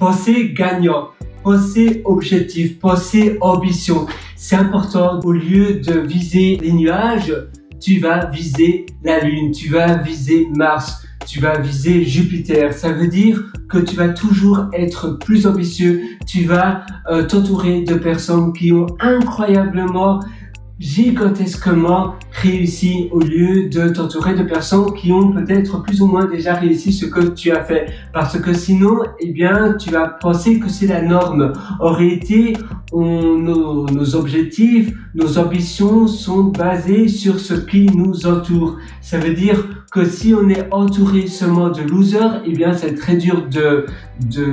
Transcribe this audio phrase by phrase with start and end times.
[0.00, 1.10] Pensez gagnant,
[1.42, 4.06] pensez objectif, pensez ambition.
[4.34, 5.20] C'est important.
[5.24, 7.34] Au lieu de viser les nuages,
[7.78, 12.72] tu vas viser la Lune, tu vas viser Mars, tu vas viser Jupiter.
[12.72, 16.00] Ça veut dire que tu vas toujours être plus ambitieux.
[16.26, 20.20] Tu vas euh, t'entourer de personnes qui ont incroyablement
[20.80, 26.54] gigantesquement réussi au lieu de t'entourer de personnes qui ont peut-être plus ou moins déjà
[26.54, 27.92] réussi ce que tu as fait?
[28.14, 31.52] Parce que sinon, eh bien, tu vas penser que c'est la norme.
[31.80, 32.54] En réalité,
[32.92, 38.78] on, nos, nos, objectifs, nos ambitions sont basés sur ce qui nous entoure.
[39.02, 43.16] Ça veut dire que si on est entouré seulement de losers, eh bien, c'est très
[43.16, 43.84] dur de,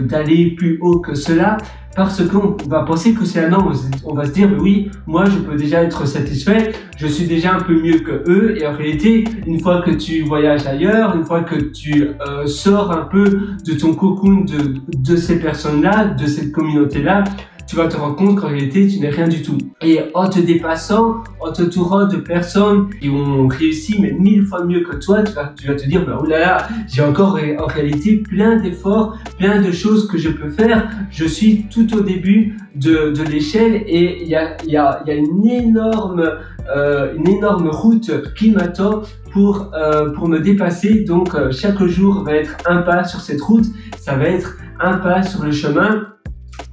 [0.00, 1.58] d'aller plus haut que cela
[1.98, 3.74] parce qu'on va penser que c'est la norme.
[4.04, 7.60] On va se dire, oui, moi, je peux déjà être satisfait, je suis déjà un
[7.60, 8.56] peu mieux que eux.
[8.56, 12.92] Et en réalité, une fois que tu voyages ailleurs, une fois que tu euh, sors
[12.92, 14.46] un peu de ton cocoon
[14.96, 17.24] de ces personnes-là, de cette communauté-là,
[17.68, 19.58] tu vas te rendre compte qu'en réalité, tu n'es rien du tout.
[19.82, 24.64] Et en te dépassant, en te tourant de personnes qui ont réussi, mais mille fois
[24.64, 27.38] mieux que toi, tu vas, tu vas te dire, bah, oh là là, j'ai encore
[27.58, 30.88] en réalité plein d'efforts, plein de choses que je peux faire.
[31.10, 35.10] Je suis tout au début de, de l'échelle et il y a, y, a, y
[35.10, 36.38] a une énorme
[36.74, 39.00] euh, une énorme route qui m'attend
[39.32, 41.00] pour, euh, pour me dépasser.
[41.00, 43.64] Donc euh, chaque jour va être un pas sur cette route,
[43.98, 46.08] ça va être un pas sur le chemin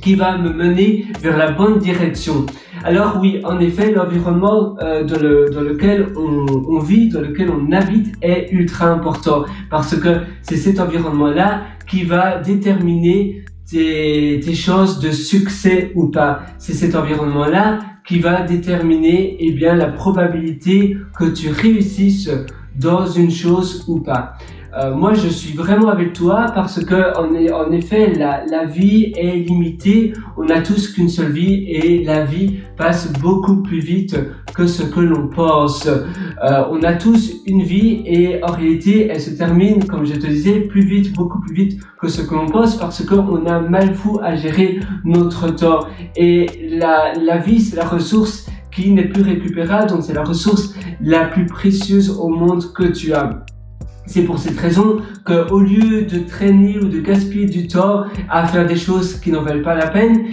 [0.00, 2.46] qui va me mener vers la bonne direction.
[2.84, 7.70] Alors oui, en effet, l'environnement euh, dans, le, dans, lequel on, vit, dans lequel on
[7.72, 14.98] habite est ultra important parce que c'est cet environnement-là qui va déterminer tes, tes chances
[15.00, 16.40] de succès ou pas.
[16.58, 22.30] C'est cet environnement-là qui va déterminer eh bien, la probabilité que tu réussisses
[22.76, 24.34] dans une chose ou pas.
[24.76, 28.64] Euh, moi, je suis vraiment avec toi parce que en, est, en effet, la, la,
[28.66, 30.12] vie est limitée.
[30.36, 34.16] On n'a tous qu'une seule vie et la vie passe beaucoup plus vite
[34.54, 35.86] que ce que l'on pense.
[35.86, 40.26] Euh, on a tous une vie et en réalité, elle se termine, comme je te
[40.26, 43.94] disais, plus vite, beaucoup plus vite que ce que l'on pense parce qu'on a mal
[43.94, 45.80] fou à gérer notre temps.
[46.16, 46.46] Et
[46.78, 51.24] la, la vie, c'est la ressource qui n'est plus récupérable, donc c'est la ressource la
[51.24, 53.44] plus précieuse au monde que tu as.
[54.06, 58.66] C'est pour cette raison qu'au lieu de traîner ou de gaspiller du temps à faire
[58.66, 60.26] des choses qui n'en valent pas la peine,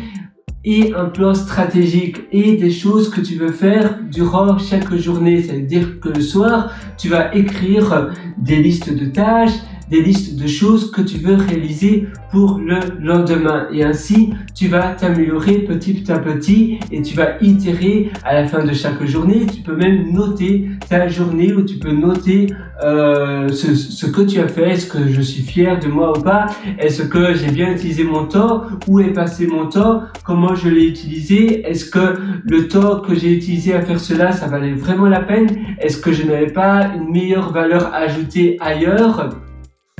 [0.69, 5.41] et un plan stratégique et des choses que tu veux faire durant chaque journée.
[5.41, 9.53] C'est-à-dire que le soir, tu vas écrire des listes de tâches,
[9.89, 13.67] des listes de choses que tu veux réaliser pour le lendemain.
[13.71, 18.63] Et ainsi, tu vas t'améliorer petit à petit et tu vas itérer à la fin
[18.63, 19.45] de chaque journée.
[19.45, 22.47] Tu peux même noter ta journée ou tu peux noter
[22.83, 24.71] euh, ce, ce, que tu as fait.
[24.71, 26.47] Est-ce que je suis fier de moi ou pas?
[26.79, 28.63] Est-ce que j'ai bien utilisé mon temps?
[28.87, 30.03] Où est passé mon temps?
[30.25, 31.67] Comment je l'ai utilisé?
[31.67, 35.47] Est-ce que le temps que j'ai utilisé à faire cela, ça valait vraiment la peine?
[35.79, 39.46] Est-ce que je n'avais pas une meilleure valeur ajoutée ailleurs?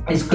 [0.10, 0.26] Est-ce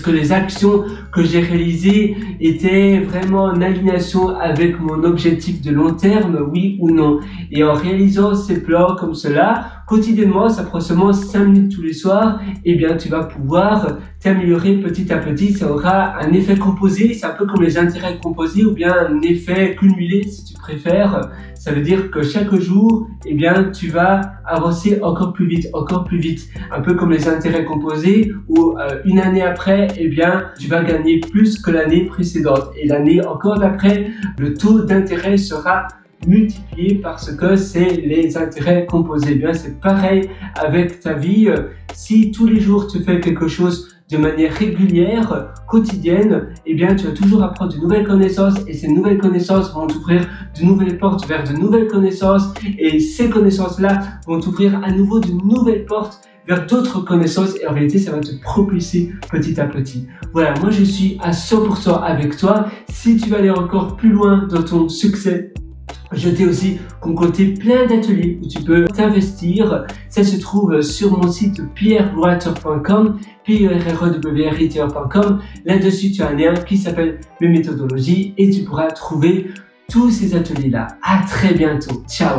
[0.00, 5.94] que, les, actions que j'ai réalisées étaient vraiment en alignation avec mon objectif de long
[5.94, 7.20] terme, oui ou non?
[7.50, 11.94] Et en réalisant ces plans comme cela, quotidiennement, ça prend seulement 5 minutes tous les
[11.94, 15.52] soirs, eh bien tu vas pouvoir t'améliorer petit à petit.
[15.52, 19.20] Ça aura un effet composé, c'est un peu comme les intérêts composés ou bien un
[19.22, 21.30] effet cumulé si tu préfères.
[21.54, 26.04] Ça veut dire que chaque jour, eh bien, tu vas avancer encore plus vite, encore
[26.04, 26.48] plus vite.
[26.70, 30.82] Un peu comme les intérêts composés où euh, une année après, eh bien, tu vas
[30.84, 32.70] gagner plus que l'année précédente.
[32.76, 35.88] Et l'année encore d'après, le taux d'intérêt sera
[36.26, 39.32] multiplié parce que c'est les intérêts composés.
[39.32, 41.48] Eh bien, c'est pareil avec ta vie.
[41.94, 47.06] Si tous les jours tu fais quelque chose de manière régulière, quotidienne, eh bien, tu
[47.06, 50.26] vas toujours apprendre de nouvelles connaissances et ces nouvelles connaissances vont t'ouvrir
[50.58, 55.30] de nouvelles portes vers de nouvelles connaissances et ces connaissances-là vont t'ouvrir à nouveau de
[55.30, 60.06] nouvelles portes vers d'autres connaissances et en réalité ça va te propulser petit à petit.
[60.32, 62.66] Voilà, moi je suis à 100% avec toi.
[62.90, 65.52] Si tu veux aller encore plus loin dans ton succès,
[66.12, 69.86] je t'ai aussi concocté plein d'ateliers où tu peux t'investir.
[70.08, 76.34] Ça se trouve sur mon site pierrewriter.com, p e e e Là-dessus, tu as un
[76.34, 79.46] lien qui s'appelle mes méthodologies et tu pourras trouver
[79.90, 80.88] tous ces ateliers-là.
[81.02, 82.02] À très bientôt.
[82.06, 82.36] Ciao